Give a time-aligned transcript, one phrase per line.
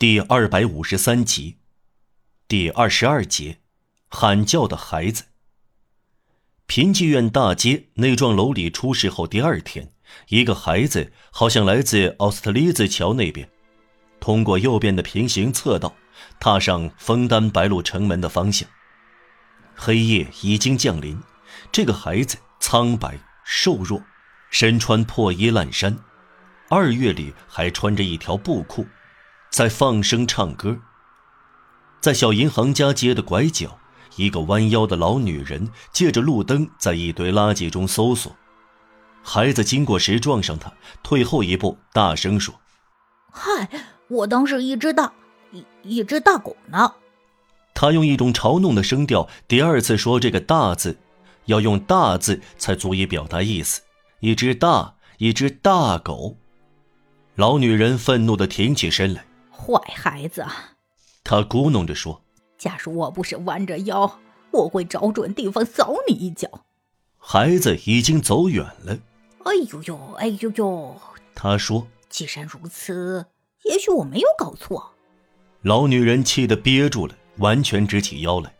[0.00, 1.56] 第二百五十三集，
[2.46, 3.58] 第二十二节，
[4.06, 5.24] 喊叫的孩子。
[6.66, 9.92] 贫济院大街那幢楼里出事后第二天，
[10.28, 13.50] 一个孩子好像来自奥斯特利兹桥那边，
[14.20, 15.96] 通过右边的平行侧道，
[16.38, 18.68] 踏上枫丹白露城门的方向。
[19.74, 21.20] 黑夜已经降临，
[21.72, 24.00] 这个孩子苍白瘦弱，
[24.48, 25.98] 身穿破衣烂衫，
[26.68, 28.86] 二月里还穿着一条布裤。
[29.50, 30.78] 在放声唱歌。
[32.00, 33.78] 在小银行家街的拐角，
[34.16, 38.34] 一个弯腰的老女人借着路灯在一堆垃圾中搜索。
[39.22, 42.54] 孩子经过时撞上她，退后一步，大声说
[43.32, 43.68] ：“嗨，
[44.08, 45.12] 我当是一只大，
[45.50, 46.94] 一一只大狗呢。”
[47.74, 50.98] 他用一种嘲弄的声调第二次说这个“大”字，
[51.44, 53.82] 要用“大”字才足以表达意思。
[54.20, 56.36] 一只大，一只大狗。
[57.34, 59.24] 老女人愤怒地挺起身来。
[59.58, 60.46] 坏孩子，
[61.24, 62.22] 他咕哝着说
[62.56, 64.20] ：“假如我不是弯着腰，
[64.52, 66.48] 我会找准地方扫你一脚。”
[67.18, 68.96] 孩子已经走远了。
[69.44, 70.96] 哎呦呦，哎呦呦！
[71.34, 73.26] 他说：“既然如此，
[73.64, 74.92] 也许我没有搞错。”
[75.62, 78.54] 老女人气得憋住了，完全直起腰来。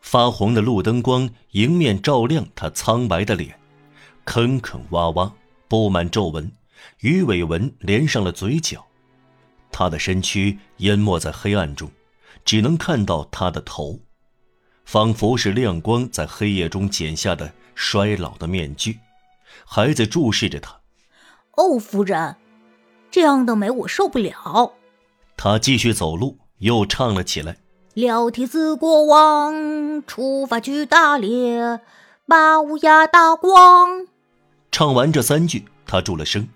[0.00, 3.58] 发红的路灯光迎面照亮她苍白的脸，
[4.24, 5.32] 坑坑洼洼，
[5.66, 6.52] 布满皱纹，
[7.00, 8.84] 鱼尾纹连上了嘴角。
[9.76, 11.90] 他的身躯淹没在黑暗中，
[12.44, 13.98] 只能看到他的头，
[14.84, 19.00] 仿佛是亮光在黑夜中剪下的衰老的面具。
[19.66, 20.78] 孩子注视着他。
[21.56, 22.36] 哦，夫人，
[23.10, 24.74] 这样的美我受不了。
[25.36, 27.56] 他继续走路，又唱了起来
[27.94, 31.80] ：“了提子国王出发去打猎，
[32.28, 34.06] 把乌鸦打光。”
[34.70, 36.48] 唱完这三句，他住了声。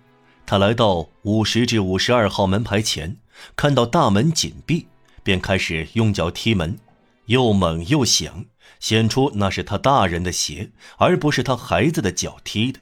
[0.48, 3.18] 他来到五十至五十二号门牌前，
[3.54, 4.86] 看到大门紧闭，
[5.22, 6.78] 便开始用脚踢门，
[7.26, 8.46] 又猛又响，
[8.80, 12.80] 显出那是他大人的鞋，而不是他孩子的脚踢的。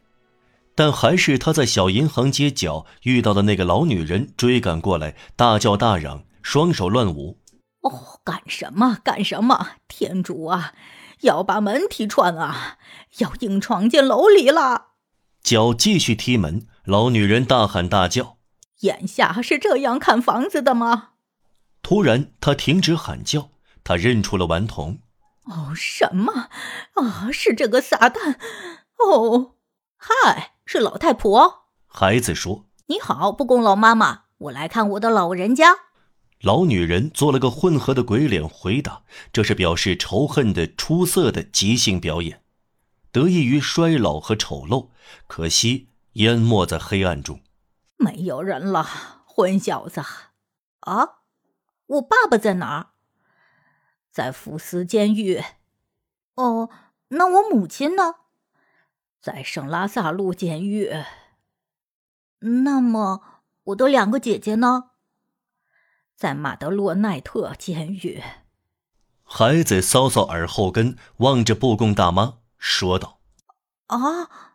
[0.77, 7.37] 但还是他在小银行街角遇到的那个老女人追赶过来，大叫大嚷，双手乱舞。
[7.81, 8.99] 哦，干什么？
[9.03, 9.71] 干什么？
[9.89, 10.73] 天主啊，
[11.23, 12.79] 要把门踢穿啊！
[13.19, 14.91] 要硬闯进楼里了。
[15.43, 16.69] 脚继续踢门。
[16.87, 18.37] 老女人大喊大叫
[18.83, 21.09] ：“眼下是这样看房子的吗？”
[21.83, 23.51] 突然，她停止喊叫。
[23.83, 25.01] 她认出了顽童。
[25.47, 26.49] 哦，什么？
[26.95, 28.37] 啊，是这个撒旦！
[28.99, 29.57] 哦，
[29.97, 31.65] 嗨，是老太婆。
[31.89, 35.75] 孩子说：“你好，不公老妈妈，我来看我的老人家。”
[36.41, 39.03] 老女人做了个混合的鬼脸回答
[39.33, 42.43] ：“这是表示仇恨的出色的即兴表演，
[43.11, 44.91] 得益于衰老和丑陋。
[45.27, 47.41] 可惜。”淹没在黑暗中，
[47.99, 48.83] 没有人了，
[49.27, 50.01] 混小子！
[50.81, 51.19] 啊，
[51.87, 52.87] 我爸爸在哪儿？
[54.11, 55.43] 在福斯监狱。
[56.37, 56.71] 哦，
[57.09, 58.15] 那我母亲呢？
[59.21, 60.91] 在圣拉萨路监狱。
[62.39, 64.93] 那么我的两个姐姐呢？
[66.15, 68.23] 在马德洛奈特监狱。
[69.23, 73.21] 孩子搔搔耳后根，望着布贡大妈说道
[73.89, 74.55] ：“啊。”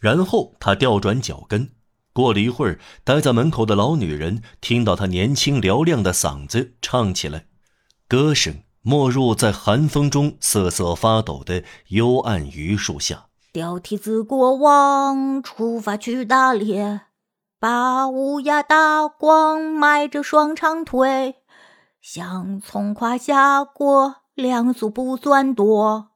[0.00, 1.70] 然后他调转脚跟，
[2.12, 7.44] 过了一会儿，待在门口的老女人听到他年轻嘹亮的嗓子唱起来，
[8.08, 13.26] 歌声没入在寒风中瑟瑟发抖的幽暗榆树下。
[13.52, 17.02] 吊蹄子国王出发去打猎，
[17.58, 21.34] 把乌鸦打光，迈着双长腿，
[22.00, 26.09] 像从胯下过，两足不算多。